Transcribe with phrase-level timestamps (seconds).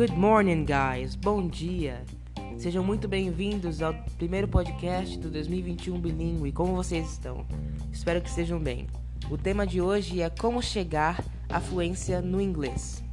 [0.00, 1.14] Good morning, guys.
[1.14, 2.02] Bom dia.
[2.56, 6.52] Sejam muito bem-vindos ao primeiro podcast do 2021 bilíngue.
[6.52, 7.44] Como vocês estão?
[7.92, 8.86] Espero que estejam bem.
[9.30, 13.04] O tema de hoje é como chegar à fluência no inglês.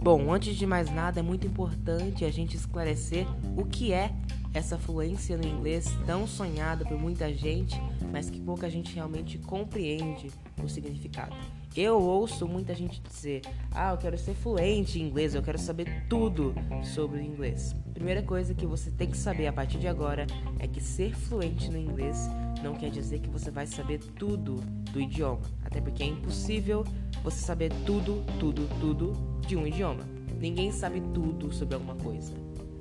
[0.00, 3.26] Bom, antes de mais nada, é muito importante a gente esclarecer
[3.56, 4.14] o que é
[4.54, 7.74] essa fluência no inglês tão sonhada por muita gente,
[8.12, 10.30] mas que pouca gente realmente compreende
[10.62, 11.34] o significado.
[11.80, 16.08] Eu ouço muita gente dizer: Ah, eu quero ser fluente em inglês, eu quero saber
[16.08, 17.72] tudo sobre o inglês.
[17.94, 20.26] Primeira coisa que você tem que saber a partir de agora
[20.58, 22.28] é que ser fluente no inglês
[22.64, 24.56] não quer dizer que você vai saber tudo
[24.92, 26.82] do idioma, até porque é impossível
[27.22, 29.12] você saber tudo, tudo, tudo
[29.46, 30.02] de um idioma.
[30.40, 32.32] Ninguém sabe tudo sobre alguma coisa.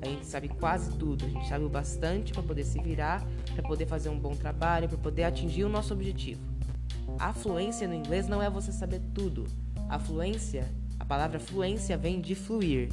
[0.02, 3.24] A gente sabe quase tudo, a gente sabe o bastante para poder se virar,
[3.54, 6.57] para poder fazer um bom trabalho, para poder atingir o nosso objetivo.
[7.20, 9.46] A fluência no inglês não é você saber tudo.
[9.90, 10.68] A fluência,
[11.00, 12.90] a palavra fluência vem de fluir.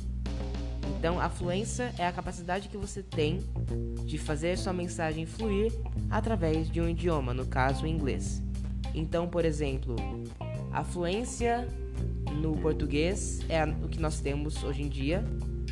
[0.99, 3.41] Então, a fluência é a capacidade que você tem
[4.07, 5.71] de fazer sua mensagem fluir
[6.11, 8.43] através de um idioma, no caso, o inglês.
[8.95, 9.95] Então, por exemplo,
[10.73, 11.69] a fluência
[12.41, 15.23] no português é o que nós temos hoje em dia,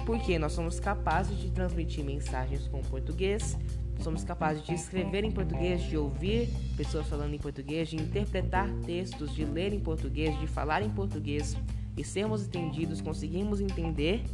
[0.04, 3.56] porque nós somos capazes de transmitir mensagens com o português,
[4.00, 9.34] somos capazes de escrever em português, de ouvir pessoas falando em português, de interpretar textos,
[9.34, 11.56] de ler em português, de falar em português
[11.96, 14.24] e sermos entendidos, conseguimos entender,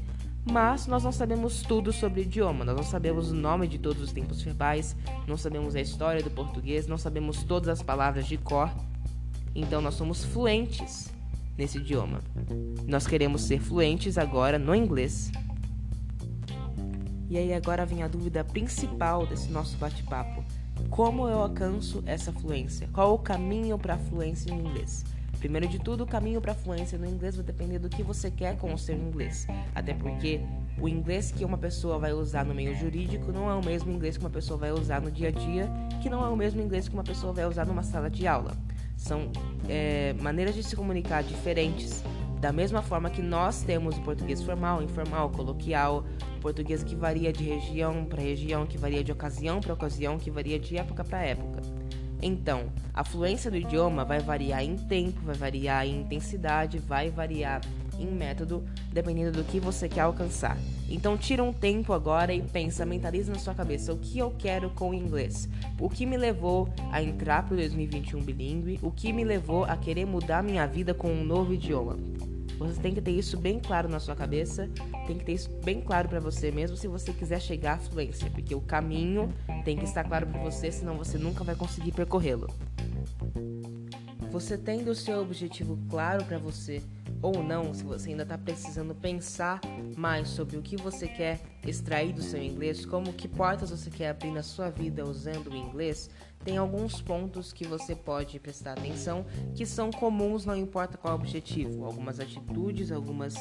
[0.51, 4.03] mas nós não sabemos tudo sobre o idioma, nós não sabemos o nome de todos
[4.03, 8.39] os tempos verbais, não sabemos a história do português, não sabemos todas as palavras de
[8.39, 8.71] cor,
[9.55, 11.13] então nós somos fluentes
[11.57, 12.21] nesse idioma.
[12.87, 15.31] Nós queremos ser fluentes agora no inglês.
[17.31, 20.43] E aí agora vem a dúvida principal desse nosso bate-papo.
[20.89, 22.89] Como eu alcanço essa fluência?
[22.93, 25.05] Qual o caminho para a fluência no inglês?
[25.39, 28.31] Primeiro de tudo, o caminho para a fluência no inglês vai depender do que você
[28.31, 29.47] quer com o seu inglês.
[29.75, 30.41] Até porque
[30.81, 34.17] o inglês que uma pessoa vai usar no meio jurídico não é o mesmo inglês
[34.17, 35.71] que uma pessoa vai usar no dia a dia,
[36.03, 38.57] que não é o mesmo inglês que uma pessoa vai usar numa sala de aula.
[38.97, 39.31] São
[39.69, 42.03] é, maneiras de se comunicar diferentes.
[42.41, 46.05] Da mesma forma que nós temos o português formal, informal, coloquial,
[46.41, 50.59] português que varia de região para região, que varia de ocasião para ocasião, que varia
[50.59, 51.61] de época para época.
[52.23, 57.61] Então, a fluência do idioma vai variar em tempo, vai variar em intensidade, vai variar
[57.99, 60.57] em método, dependendo do que você quer alcançar.
[60.89, 64.71] Então, tira um tempo agora e pensa, mentaliza na sua cabeça o que eu quero
[64.71, 65.49] com o inglês.
[65.79, 69.77] O que me levou a entrar para o 2021 bilíngue, o que me levou a
[69.77, 71.97] querer mudar minha vida com um novo idioma.
[72.59, 74.69] Você tem que ter isso bem claro na sua cabeça,
[75.07, 78.29] tem que ter isso bem claro para você mesmo se você quiser chegar à fluência,
[78.31, 79.33] porque o caminho
[79.65, 82.49] tem que estar claro para você, senão você nunca vai conseguir percorrê-lo.
[84.33, 86.83] Você tendo o seu objetivo claro para você
[87.21, 89.61] ou não, se você ainda está precisando pensar
[89.97, 94.11] mais sobre o que você quer extrair do seu inglês, como que portas você quer
[94.11, 96.09] abrir na sua vida usando o inglês,
[96.45, 101.17] tem alguns pontos que você pode prestar atenção que são comuns, não importa qual o
[101.17, 101.85] objetivo.
[101.85, 103.35] Algumas atitudes, algumas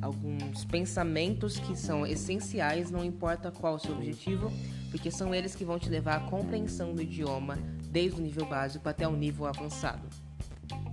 [0.00, 4.50] alguns pensamentos que são essenciais, não importa qual o seu objetivo,
[4.90, 7.58] porque são eles que vão te levar à compreensão do idioma
[7.90, 10.08] desde o nível básico até o nível avançado.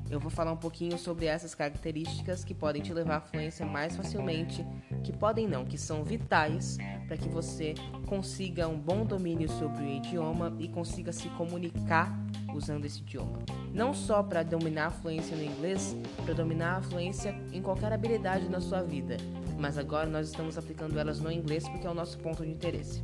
[0.10, 3.96] Eu vou falar um pouquinho sobre essas características que podem te levar à fluência mais
[3.96, 4.66] facilmente,
[5.04, 7.76] que podem não, que são vitais para que você
[8.06, 12.18] consiga um bom domínio sobre o idioma e consiga se comunicar
[12.54, 13.40] usando esse idioma.
[13.74, 15.94] Não só para dominar a fluência no inglês,
[16.24, 19.18] para dominar a fluência em qualquer habilidade na sua vida,
[19.60, 23.04] mas agora nós estamos aplicando elas no inglês porque é o nosso ponto de interesse.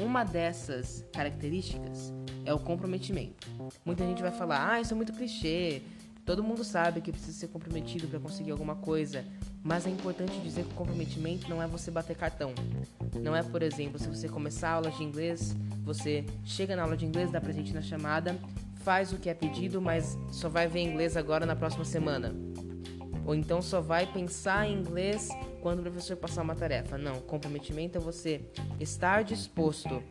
[0.00, 2.12] Uma dessas características
[2.44, 3.48] é o comprometimento.
[3.84, 5.82] Muita gente vai falar: "Ah, isso é muito clichê.
[6.24, 9.24] Todo mundo sabe que precisa ser comprometido para conseguir alguma coisa,
[9.62, 12.54] mas é importante dizer que o comprometimento não é você bater cartão.
[13.20, 16.96] Não é, por exemplo, se você começar a aula de inglês, você chega na aula
[16.96, 18.38] de inglês, dá presente na chamada,
[18.76, 22.34] faz o que é pedido, mas só vai ver inglês agora na próxima semana.
[23.26, 25.28] Ou então só vai pensar em inglês
[25.60, 26.96] quando o professor passar uma tarefa.
[26.96, 28.40] Não, comprometimento é você
[28.78, 30.02] estar disposto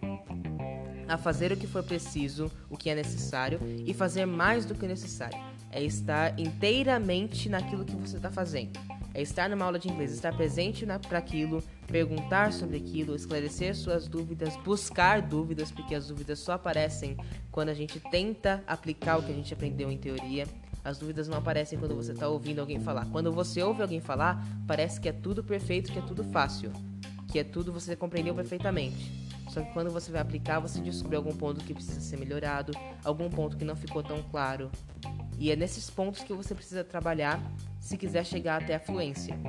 [1.08, 4.88] a fazer o que for preciso, o que é necessário e fazer mais do que
[4.88, 5.49] necessário.
[5.72, 8.80] É estar inteiramente naquilo que você está fazendo.
[9.14, 14.08] É estar numa aula de inglês, estar presente para aquilo, perguntar sobre aquilo, esclarecer suas
[14.08, 17.18] dúvidas, buscar dúvidas, porque as dúvidas só aparecem
[17.52, 20.48] quando a gente tenta aplicar o que a gente aprendeu em teoria.
[20.84, 23.06] As dúvidas não aparecem quando você está ouvindo alguém falar.
[23.12, 26.72] Quando você ouve alguém falar, parece que é tudo perfeito, que é tudo fácil,
[27.28, 29.12] que é tudo você compreendeu perfeitamente.
[29.50, 32.72] Só que quando você vai aplicar, você descobre algum ponto que precisa ser melhorado,
[33.04, 34.72] algum ponto que não ficou tão claro.
[35.40, 37.42] E é nesses pontos que você precisa trabalhar
[37.80, 39.40] se quiser chegar até a fluência.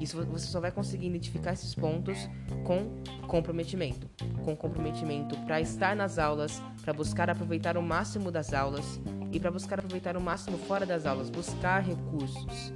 [0.00, 2.28] Isso você só vai conseguir identificar esses pontos
[2.64, 4.08] com comprometimento.
[4.44, 9.00] Com comprometimento para estar nas aulas, para buscar aproveitar o máximo das aulas
[9.32, 12.72] e para buscar aproveitar o máximo fora das aulas, buscar recursos,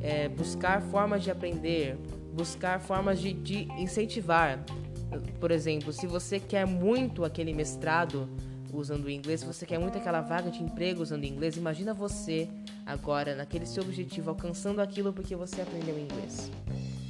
[0.00, 1.96] é, buscar formas de aprender,
[2.32, 4.64] buscar formas de, de incentivar.
[5.40, 8.28] Por exemplo, se você quer muito aquele mestrado
[8.72, 12.48] usando inglês, se você quer muito aquela vaga de emprego usando inglês, imagina você
[12.84, 16.50] agora naquele seu objetivo alcançando aquilo porque você aprendeu inglês.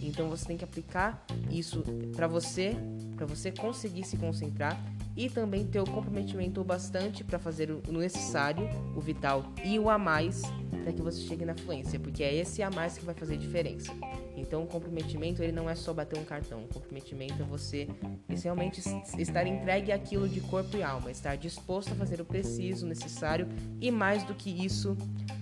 [0.03, 1.83] Então você tem que aplicar isso
[2.17, 2.77] para você,
[3.17, 4.79] para você conseguir se concentrar
[5.19, 9.99] e também ter o comprometimento bastante para fazer o necessário, o vital e o a
[9.99, 10.43] mais
[10.85, 13.93] para que você chegue na fluência, porque é esse a mais que vai fazer diferença.
[14.37, 16.63] Então, o comprometimento ele não é só bater um cartão.
[16.63, 17.89] O comprometimento é você
[18.29, 18.81] realmente
[19.19, 23.49] estar entregue àquilo de corpo e alma, estar disposto a fazer o preciso, necessário
[23.81, 24.97] e mais do que isso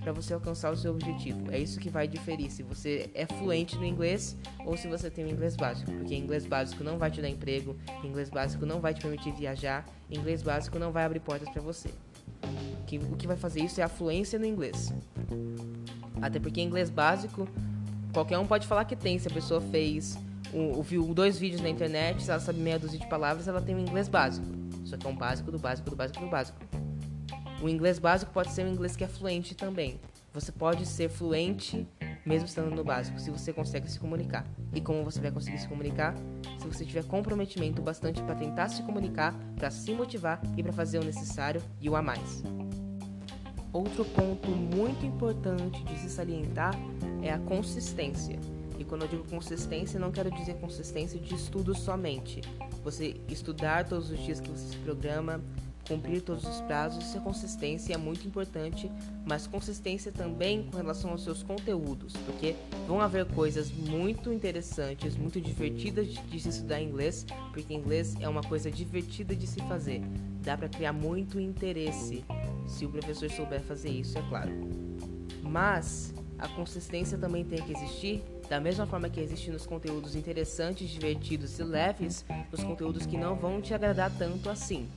[0.06, 1.50] para você alcançar o seu objetivo.
[1.50, 5.24] É isso que vai diferir se você é fluente no inglês ou se você tem
[5.24, 8.94] o inglês básico, porque inglês básico não vai te dar emprego, inglês básico não vai
[8.94, 11.90] te permitir viajar, inglês básico não vai abrir portas para você.
[13.10, 14.94] O que vai fazer isso é a fluência no inglês.
[16.22, 17.48] Até porque inglês básico
[18.12, 19.18] qualquer um pode falar que tem.
[19.18, 20.16] Se a pessoa fez
[20.54, 23.74] um, viu dois vídeos na internet, se ela sabe meia dúzia de palavras, ela tem
[23.74, 24.46] um inglês básico.
[24.84, 26.65] Só que é um básico do básico do básico do básico.
[27.62, 29.98] O inglês básico pode ser um inglês que é fluente também.
[30.32, 31.86] Você pode ser fluente
[32.26, 34.44] mesmo estando no básico, se você consegue se comunicar.
[34.74, 36.14] E como você vai conseguir se comunicar?
[36.58, 40.98] Se você tiver comprometimento bastante para tentar se comunicar, para se motivar e para fazer
[40.98, 42.42] o necessário e o a mais.
[43.72, 46.74] Outro ponto muito importante de se salientar
[47.22, 48.38] é a consistência.
[48.78, 52.40] E quando eu digo consistência, não quero dizer consistência de estudo somente.
[52.82, 55.40] Você estudar todos os dias que você se programa,
[55.86, 58.90] cumprir todos os prazos, isso é consistência é muito importante,
[59.24, 62.54] mas consistência também com relação aos seus conteúdos, porque
[62.86, 68.28] vão haver coisas muito interessantes, muito divertidas de, de se estudar inglês, porque inglês é
[68.28, 70.02] uma coisa divertida de se fazer.
[70.42, 72.24] Dá para criar muito interesse
[72.66, 74.52] se o professor souber fazer isso, é claro.
[75.42, 80.88] Mas a consistência também tem que existir, da mesma forma que existe nos conteúdos interessantes,
[80.88, 84.88] divertidos e leves, nos conteúdos que não vão te agradar tanto assim.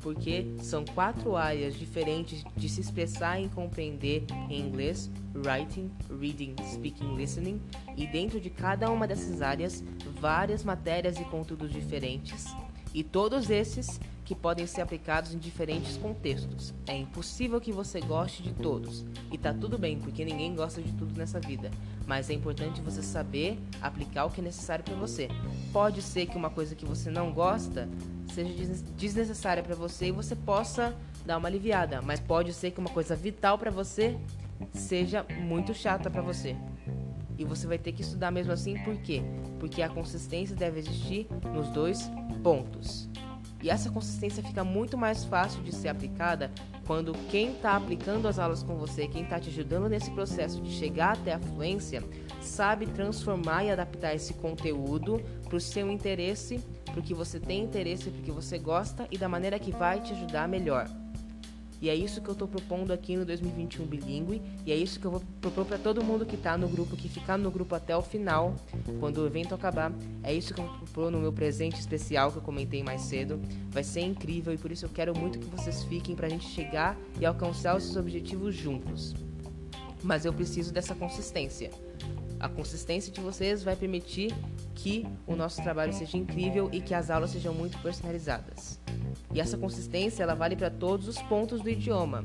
[0.00, 7.14] Porque são quatro áreas diferentes de se expressar e compreender em inglês: writing, reading, speaking,
[7.16, 7.60] listening,
[7.96, 9.84] e dentro de cada uma dessas áreas,
[10.20, 12.46] várias matérias e conteúdos diferentes.
[12.92, 14.00] E todos esses
[14.30, 16.72] que podem ser aplicados em diferentes contextos.
[16.86, 20.92] É impossível que você goste de todos, e tá tudo bem, porque ninguém gosta de
[20.92, 21.68] tudo nessa vida,
[22.06, 25.28] mas é importante você saber aplicar o que é necessário para você.
[25.72, 27.88] Pode ser que uma coisa que você não gosta
[28.30, 30.94] seja desnecessária para você e você possa
[31.24, 34.16] dar uma aliviada, mas pode ser que uma coisa vital para você
[34.72, 36.56] seja muito chata para você.
[37.38, 39.22] E você vai ter que estudar mesmo assim, por quê?
[39.58, 42.10] Porque a consistência deve existir nos dois
[42.42, 43.08] pontos.
[43.62, 46.50] E essa consistência fica muito mais fácil de ser aplicada
[46.86, 50.72] quando quem está aplicando as aulas com você, quem está te ajudando nesse processo de
[50.72, 52.02] chegar até a fluência,
[52.40, 57.62] sabe transformar e adaptar esse conteúdo para o seu interesse, para o que você tem
[57.62, 60.88] interesse, para o que você gosta e da maneira que vai te ajudar melhor.
[61.80, 64.42] E é isso que eu estou propondo aqui no 2021 Bilingue.
[64.66, 67.08] E é isso que eu vou propor para todo mundo que está no grupo, que
[67.08, 68.54] ficar no grupo até o final,
[68.98, 69.92] quando o evento acabar.
[70.22, 73.40] É isso que eu vou propor no meu presente especial que eu comentei mais cedo.
[73.70, 76.46] Vai ser incrível e por isso eu quero muito que vocês fiquem para a gente
[76.46, 79.14] chegar e alcançar os seus objetivos juntos.
[80.02, 81.70] Mas eu preciso dessa consistência.
[82.40, 84.34] A consistência de vocês vai permitir
[84.74, 88.80] que o nosso trabalho seja incrível e que as aulas sejam muito personalizadas.
[89.34, 92.24] E essa consistência ela vale para todos os pontos do idioma.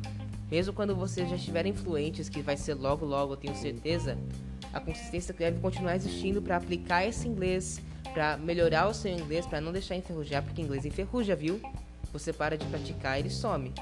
[0.49, 4.17] Mesmo quando vocês já estiverem fluentes, que vai ser logo logo, eu tenho certeza,
[4.71, 7.81] a consistência deve continuar existindo para aplicar esse inglês,
[8.13, 11.59] para melhorar o seu inglês, para não deixar enferrujar, porque inglês enferruja, viu?
[12.13, 13.73] Você para de praticar, ele some.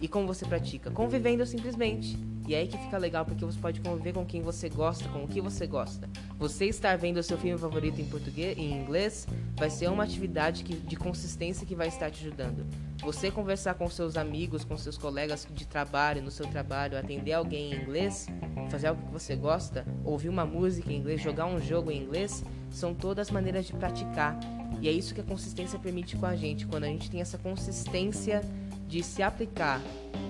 [0.00, 0.90] E como você pratica?
[0.90, 2.16] Convivendo simplesmente.
[2.46, 5.24] E é aí que fica legal porque você pode conviver com quem você gosta, com
[5.24, 6.08] o que você gosta.
[6.38, 10.64] Você estar vendo o seu filme favorito em português, em inglês, vai ser uma atividade
[10.64, 12.64] que, de consistência que vai estar te ajudando.
[13.02, 17.72] Você conversar com seus amigos, com seus colegas de trabalho, no seu trabalho, atender alguém
[17.72, 18.26] em inglês,
[18.70, 22.42] fazer algo que você gosta, ouvir uma música em inglês, jogar um jogo em inglês,
[22.70, 24.38] são todas maneiras de praticar.
[24.80, 27.36] E é isso que a consistência permite com a gente, quando a gente tem essa
[27.36, 28.42] consistência
[28.88, 29.80] de se aplicar,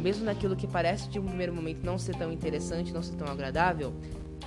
[0.01, 3.29] mesmo naquilo que parece de um primeiro momento não ser tão interessante, não ser tão
[3.29, 3.95] agradável,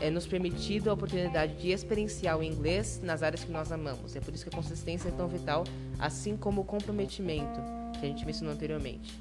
[0.02, 4.16] é nos permitido a oportunidade de experienciar o inglês nas áreas que nós amamos.
[4.16, 5.64] É por isso que a consistência é tão vital,
[5.98, 7.62] assim como o comprometimento
[8.00, 9.18] que a gente mencionou anteriormente.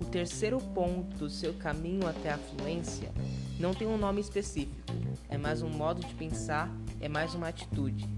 [0.00, 3.10] O terceiro ponto do seu caminho até a fluência
[3.58, 4.92] não tem um nome específico,
[5.28, 6.70] é mais um modo de pensar,
[7.00, 8.08] é mais uma atitude.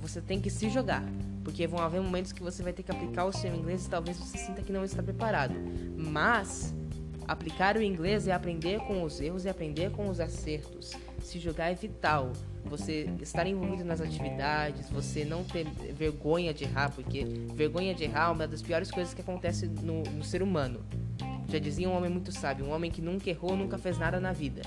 [0.00, 1.04] Você tem que se jogar,
[1.42, 4.16] porque vão haver momentos que você vai ter que aplicar o seu inglês e talvez
[4.16, 5.54] você sinta que não está preparado.
[5.96, 6.74] Mas
[7.26, 10.92] aplicar o inglês é aprender com os erros e aprender com os acertos.
[11.20, 12.32] Se jogar é vital.
[12.64, 18.28] Você estar envolvido nas atividades, você não ter vergonha de errar, porque vergonha de errar
[18.28, 20.80] é uma das piores coisas que acontece no, no ser humano.
[21.48, 24.32] Já dizia um homem muito sábio: um homem que nunca errou nunca fez nada na
[24.32, 24.62] vida.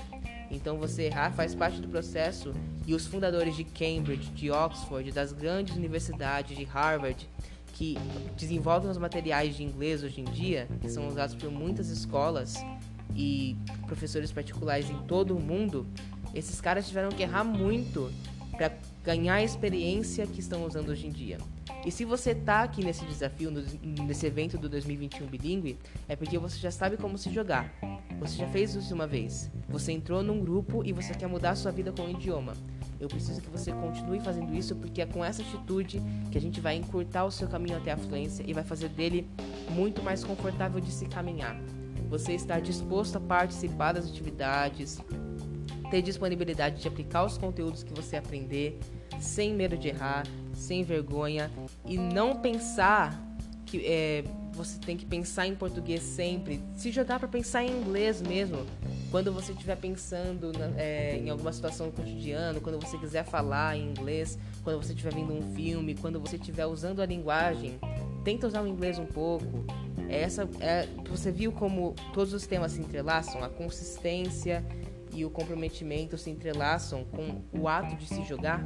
[0.50, 2.52] Então você errar faz parte do processo.
[2.86, 7.28] E os fundadores de Cambridge, de Oxford, das grandes universidades de Harvard,
[7.72, 7.98] que
[8.36, 12.54] desenvolvem os materiais de inglês hoje em dia, que são usados por muitas escolas
[13.14, 15.86] e professores particulares em todo o mundo,
[16.34, 18.12] esses caras tiveram que errar muito
[18.52, 18.70] para
[19.06, 21.38] ganhar a experiência que estão usando hoje em dia.
[21.84, 23.52] E se você tá aqui nesse desafio,
[24.04, 27.72] nesse evento do 2021 bilíngue, é porque você já sabe como se jogar.
[28.18, 29.48] Você já fez isso uma vez.
[29.68, 32.54] Você entrou num grupo e você quer mudar a sua vida com o idioma.
[32.98, 36.60] Eu preciso que você continue fazendo isso porque é com essa atitude que a gente
[36.60, 39.28] vai encurtar o seu caminho até a fluência e vai fazer dele
[39.70, 41.56] muito mais confortável de se caminhar.
[42.10, 45.00] Você estar disposto a participar das atividades,
[45.90, 48.78] ter disponibilidade de aplicar os conteúdos que você aprender,
[49.20, 51.50] sem medo de errar, sem vergonha
[51.84, 53.22] e não pensar
[53.66, 58.22] que é, você tem que pensar em português sempre, se jogar para pensar em inglês
[58.22, 58.64] mesmo.
[59.10, 63.90] Quando você estiver pensando na, é, em alguma situação cotidiana, quando você quiser falar em
[63.90, 67.78] inglês, quando você estiver vendo um filme, quando você estiver usando a linguagem,
[68.24, 69.64] tenta usar o inglês um pouco.
[70.08, 73.42] Essa, é, você viu como todos os temas se entrelaçam?
[73.42, 74.64] A consistência
[75.16, 78.64] e o comprometimento se entrelaçam com o ato de se jogar?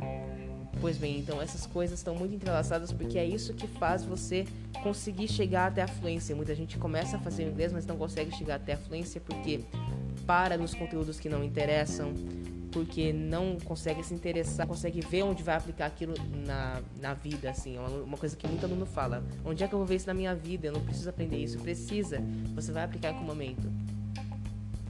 [0.80, 4.46] Pois bem, então essas coisas estão muito entrelaçadas porque é isso que faz você
[4.82, 6.34] conseguir chegar até a fluência.
[6.34, 9.60] Muita gente começa a fazer inglês, mas não consegue chegar até a fluência porque
[10.26, 12.14] para nos conteúdos que não interessam,
[12.70, 16.14] porque não consegue se interessar, consegue ver onde vai aplicar aquilo
[16.46, 17.76] na, na vida, assim.
[17.76, 19.24] É uma, uma coisa que muito aluno fala.
[19.44, 20.68] Onde é que eu vou ver isso na minha vida?
[20.68, 21.58] Eu não preciso aprender isso.
[21.58, 22.22] Precisa.
[22.54, 23.70] Você vai aplicar em algum momento.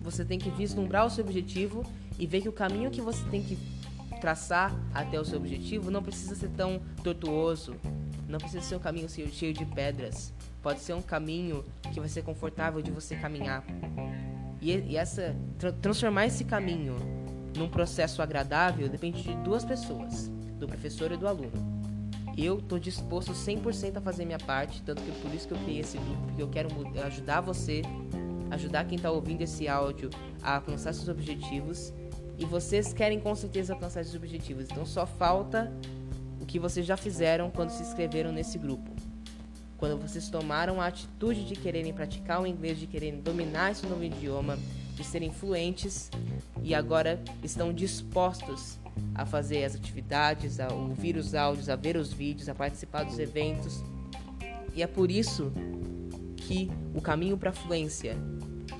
[0.01, 1.85] Você tem que vislumbrar o seu objetivo
[2.19, 3.59] e ver que o caminho que você tem que
[4.21, 7.75] traçar até o seu objetivo não precisa ser tão tortuoso,
[8.29, 10.33] não precisa ser um caminho cheio de pedras.
[10.63, 13.65] Pode ser um caminho que vai ser confortável de você caminhar.
[14.61, 16.97] E, e essa tra transformar esse caminho
[17.57, 20.29] num processo agradável depende de duas pessoas,
[20.59, 21.81] do professor e do aluno.
[22.37, 25.81] Eu estou disposto 100% a fazer minha parte, tanto que por isso que eu criei
[25.81, 26.69] esse grupo, porque eu quero
[27.05, 27.83] ajudar você,
[28.51, 30.11] ajudar quem está ouvindo esse áudio
[30.43, 31.93] a alcançar seus objetivos
[32.39, 34.65] e vocês querem com certeza alcançar esses objetivos.
[34.71, 35.73] Então só falta
[36.41, 38.91] o que vocês já fizeram quando se inscreveram nesse grupo.
[39.77, 44.03] Quando vocês tomaram a atitude de quererem praticar o inglês, de quererem dominar esse novo
[44.05, 44.59] idioma,
[44.95, 46.11] de serem fluentes
[46.63, 48.79] e agora estão dispostos
[49.15, 53.19] a fazer as atividades, a ouvir os áudios, a ver os vídeos, a participar dos
[53.19, 53.83] eventos.
[54.75, 55.53] E é por isso
[56.37, 58.17] que o caminho para a fluência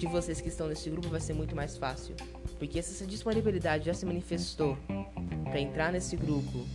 [0.01, 2.17] de vocês que estão nesse grupo vai ser muito mais fácil.
[2.59, 4.77] Porque se essa disponibilidade já se manifestou
[5.45, 6.67] para entrar nesse grupo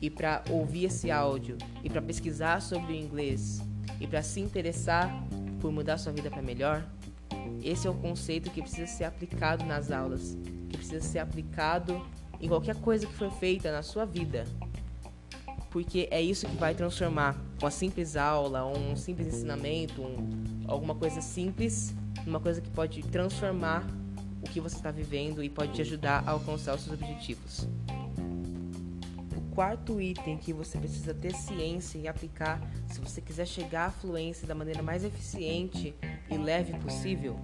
[0.00, 3.60] e para ouvir esse áudio e para pesquisar sobre o inglês
[4.00, 5.10] e para se interessar
[5.60, 6.82] por mudar sua vida para melhor,
[7.62, 10.36] esse é o conceito que precisa ser aplicado nas aulas,
[10.70, 12.06] que precisa ser aplicado
[12.40, 14.44] em qualquer coisa que for feita na sua vida.
[15.70, 21.20] Porque é isso que vai transformar uma simples aula, um simples ensinamento, um, alguma coisa
[21.20, 21.94] simples
[22.26, 23.86] numa coisa que pode transformar
[24.42, 27.68] o que você está vivendo e pode te ajudar a alcançar os seus objetivos.
[29.36, 33.90] O quarto item que você precisa ter ciência e aplicar se você quiser chegar à
[33.90, 35.94] fluência da maneira mais eficiente
[36.28, 37.38] e leve possível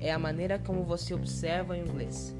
[0.00, 2.34] é a maneira como você observa o inglês.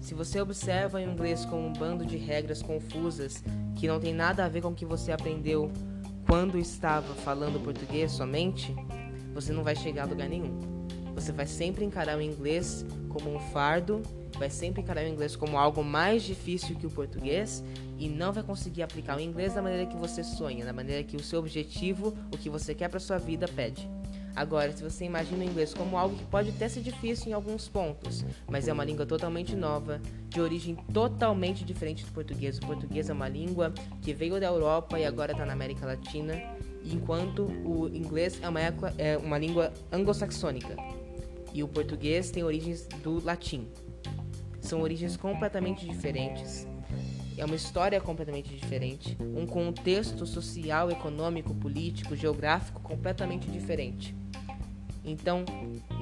[0.00, 3.44] Se você observa o inglês como um bando de regras confusas
[3.76, 5.70] que não tem nada a ver com o que você aprendeu
[6.26, 8.74] quando estava falando português somente,
[9.32, 10.77] você não vai chegar a lugar nenhum.
[11.18, 14.00] Você vai sempre encarar o inglês como um fardo,
[14.38, 17.64] vai sempre encarar o inglês como algo mais difícil que o português
[17.98, 21.16] e não vai conseguir aplicar o inglês da maneira que você sonha, da maneira que
[21.16, 23.90] o seu objetivo, o que você quer para sua vida pede.
[24.36, 27.66] Agora, se você imagina o inglês como algo que pode até ser difícil em alguns
[27.66, 32.58] pontos, mas é uma língua totalmente nova, de origem totalmente diferente do português.
[32.58, 36.40] O português é uma língua que veio da Europa e agora está na América Latina,
[36.84, 38.60] enquanto o inglês é uma,
[38.96, 40.76] é uma língua anglo-saxônica
[41.52, 43.68] e o português tem origens do latim.
[44.60, 46.66] São origens completamente diferentes.
[47.36, 54.14] É uma história completamente diferente, um contexto social, econômico, político, geográfico completamente diferente.
[55.04, 55.44] Então,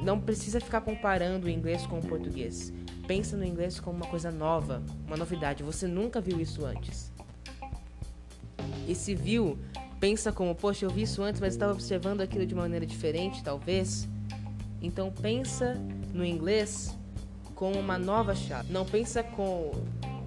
[0.03, 2.73] não precisa ficar comparando o inglês com o português.
[3.07, 5.63] Pensa no inglês como uma coisa nova, uma novidade.
[5.63, 7.13] Você nunca viu isso antes.
[8.89, 9.59] E se viu,
[10.01, 14.09] pensa como, poxa, eu vi isso antes, mas estava observando aquilo de maneira diferente, talvez.
[14.81, 15.75] Então pensa
[16.13, 16.97] no inglês
[17.55, 18.73] como uma nova chave.
[18.73, 19.73] Não pensa com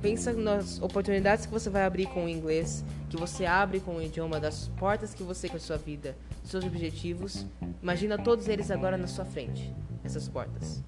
[0.02, 4.02] pensa nas oportunidades que você vai abrir com o inglês, que você abre com o
[4.02, 7.46] idioma, das portas que você com a sua vida, seus objetivos.
[7.82, 10.82] Imagina todos eles agora na sua frente, essas portas.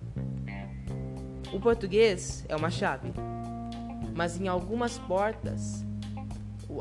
[1.52, 3.12] O português é uma chave,
[4.16, 5.84] mas em algumas portas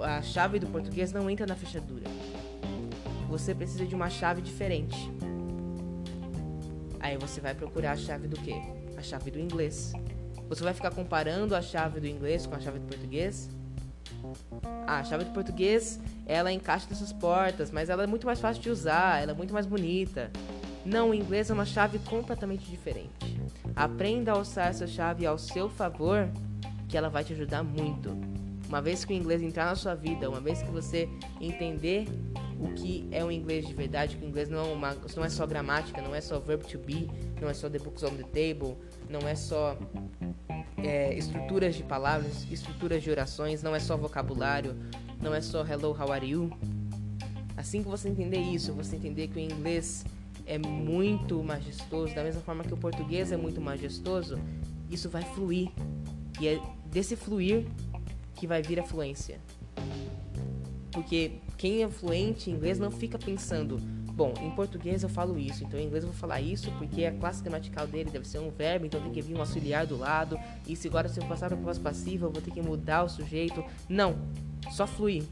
[0.04, 2.04] a chave do português não entra na fechadura.
[3.28, 5.10] Você precisa de uma chave diferente.
[7.11, 8.55] Aí você vai procurar a chave do quê?
[8.97, 9.93] A chave do inglês.
[10.49, 13.50] Você vai ficar comparando a chave do inglês com a chave do português?
[14.87, 18.62] Ah, a chave do português, ela encaixa nessas portas, mas ela é muito mais fácil
[18.62, 20.31] de usar, ela é muito mais bonita.
[20.87, 23.11] Não, o inglês é uma chave completamente diferente.
[23.75, 26.29] Aprenda a usar essa chave ao seu favor,
[26.88, 28.17] que ela vai te ajudar muito.
[28.69, 31.09] Uma vez que o inglês entrar na sua vida, uma vez que você
[31.40, 32.07] entender
[32.61, 35.31] o que é o inglês de verdade, que o inglês não é, uma, não é
[35.31, 38.25] só gramática, não é só verb to be, não é só the books on the
[38.25, 38.76] table,
[39.09, 39.79] não é só
[40.76, 44.76] é, estruturas de palavras, estruturas de orações, não é só vocabulário,
[45.23, 46.50] não é só hello, how are you.
[47.57, 50.05] Assim que você entender isso, você entender que o inglês
[50.47, 54.38] é muito majestoso, da mesma forma que o português é muito majestoso,
[54.90, 55.71] isso vai fluir.
[56.38, 57.67] E é desse fluir
[58.35, 59.40] que vai vir a fluência.
[60.92, 63.78] Porque quem é fluente em inglês não fica pensando,
[64.12, 67.12] bom, em português eu falo isso, então em inglês eu vou falar isso porque a
[67.12, 70.38] classe gramatical dele deve ser um verbo, então tem que vir um auxiliar do lado,
[70.66, 73.09] e se agora se eu passar para a passiva eu vou ter que mudar o
[73.09, 73.64] sujeito.
[73.88, 74.18] Não,
[74.70, 75.25] só fluir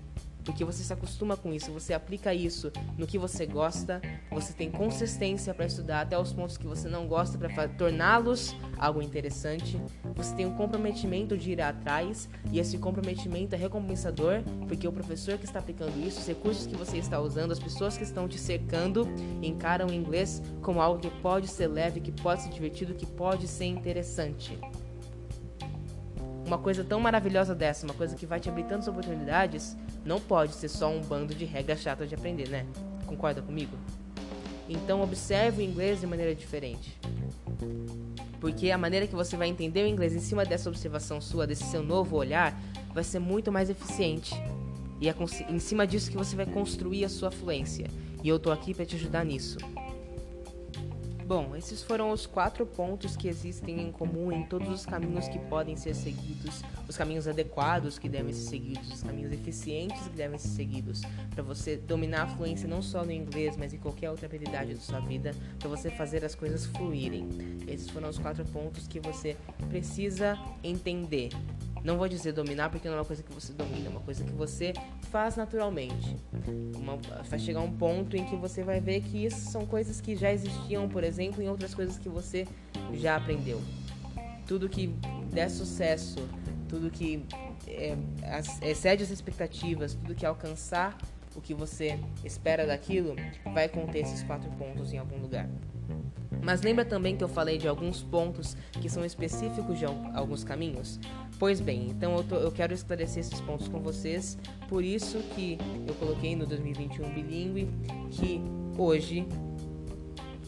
[0.48, 4.00] porque você se acostuma com isso, você aplica isso no que você gosta,
[4.30, 9.02] você tem consistência para estudar até os pontos que você não gosta para torná-los algo
[9.02, 9.78] interessante,
[10.16, 15.37] você tem um comprometimento de ir atrás e esse comprometimento é recompensador, porque o professor
[15.37, 18.38] que está aplicando isso, os recursos que você está usando, as pessoas que estão te
[18.38, 19.06] cercando,
[19.42, 23.46] encaram o inglês como algo que pode ser leve, que pode ser divertido, que pode
[23.46, 24.58] ser interessante
[26.48, 30.54] uma coisa tão maravilhosa dessa, uma coisa que vai te abrir tantas oportunidades, não pode
[30.54, 32.66] ser só um bando de regras chatas de aprender, né?
[33.06, 33.76] Concorda comigo?
[34.66, 36.98] Então observe o inglês de maneira diferente.
[38.40, 41.64] Porque a maneira que você vai entender o inglês em cima dessa observação sua, desse
[41.64, 42.58] seu novo olhar,
[42.94, 44.34] vai ser muito mais eficiente.
[45.00, 45.14] E é
[45.50, 47.88] em cima disso que você vai construir a sua fluência.
[48.24, 49.58] E eu tô aqui para te ajudar nisso.
[51.28, 55.38] Bom, esses foram os quatro pontos que existem em comum em todos os caminhos que
[55.38, 60.38] podem ser seguidos, os caminhos adequados que devem ser seguidos, os caminhos eficientes que devem
[60.38, 61.02] ser seguidos,
[61.34, 64.80] para você dominar a fluência não só no inglês, mas em qualquer outra habilidade da
[64.80, 67.28] sua vida, para você fazer as coisas fluírem.
[67.68, 69.36] Esses foram os quatro pontos que você
[69.68, 71.28] precisa entender.
[71.84, 74.24] Não vou dizer dominar porque não é uma coisa que você domina, é uma coisa
[74.24, 74.72] que você
[75.10, 76.16] faz naturalmente.
[76.76, 80.16] Uma, vai chegar um ponto em que você vai ver que isso são coisas que
[80.16, 82.46] já existiam, por exemplo, em outras coisas que você
[82.92, 83.60] já aprendeu.
[84.46, 84.88] Tudo que
[85.32, 86.18] der sucesso,
[86.68, 87.24] tudo que
[87.66, 87.96] é,
[88.62, 90.96] excede as expectativas, tudo que alcançar
[91.36, 93.14] o que você espera daquilo,
[93.54, 95.48] vai conter esses quatro pontos em algum lugar.
[96.42, 100.98] Mas lembra também que eu falei de alguns pontos que são específicos de alguns caminhos?
[101.38, 104.37] Pois bem, então eu, tô, eu quero esclarecer esses pontos com vocês,
[104.68, 107.68] por isso que eu coloquei no 2021 bilíngue
[108.11, 108.40] que
[108.77, 109.24] hoje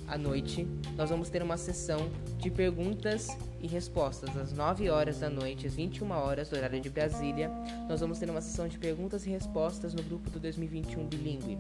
[0.08, 3.28] à noite nós vamos ter uma sessão de perguntas
[3.60, 7.50] e respostas às 9 horas da noite, às 21 horas do horário de Brasília.
[7.88, 11.58] Nós vamos ter uma sessão de perguntas e respostas no grupo do 2021 bilíngue.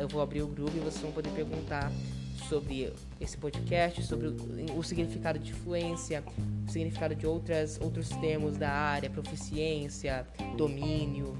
[0.00, 1.90] Eu vou abrir o grupo e vocês vão poder perguntar
[2.48, 6.22] sobre esse podcast, sobre o, o, significado de fluência,
[6.66, 11.34] o significado de outras, outros termos da área, proficiência, domínio,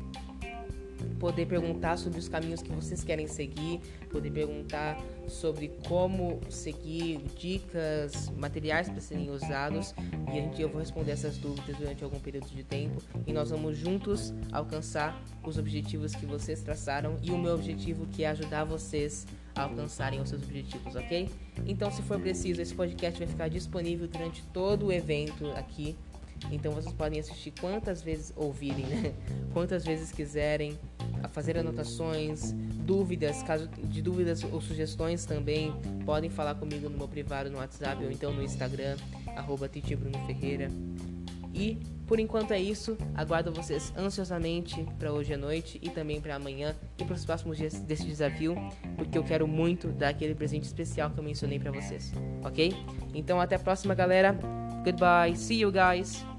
[1.19, 8.31] poder perguntar sobre os caminhos que vocês querem seguir, poder perguntar sobre como seguir, dicas,
[8.37, 9.95] materiais para serem usados
[10.29, 13.51] e a gente, eu vou responder essas dúvidas durante algum período de tempo e nós
[13.51, 18.64] vamos juntos alcançar os objetivos que vocês traçaram e o meu objetivo que é ajudar
[18.64, 21.29] vocês a alcançarem os seus objetivos, ok?
[21.67, 25.97] Então, se for preciso, esse podcast vai ficar disponível durante todo o evento aqui
[26.51, 29.14] então vocês podem assistir quantas vezes ouvirem, né?
[29.53, 30.79] Quantas vezes quiserem,
[31.28, 35.72] fazer anotações, dúvidas, caso de dúvidas ou sugestões também,
[36.04, 38.96] podem falar comigo no meu privado no WhatsApp ou então no Instagram,
[39.37, 39.68] arroba
[40.26, 40.70] Ferreira.
[41.54, 42.96] E por enquanto é isso.
[43.14, 47.56] Aguardo vocês ansiosamente para hoje à noite e também para amanhã e para os próximos
[47.56, 48.56] dias desse desafio,
[48.96, 52.72] porque eu quero muito dar aquele presente especial que eu mencionei para vocês, ok?
[53.14, 54.37] Então até a próxima, galera.
[54.84, 55.37] Goodbye.
[55.37, 56.34] See you guys.